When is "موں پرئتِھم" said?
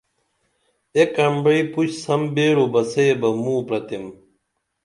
3.41-4.05